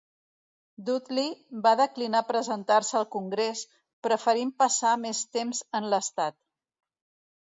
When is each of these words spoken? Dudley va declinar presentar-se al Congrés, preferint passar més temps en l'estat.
Dudley 0.85 1.27
va 1.67 1.73
declinar 1.81 2.21
presentar-se 2.31 2.97
al 3.01 3.05
Congrés, 3.17 3.63
preferint 4.07 4.55
passar 4.63 4.95
més 5.07 5.23
temps 5.39 5.61
en 5.83 5.91
l'estat. 5.93 6.39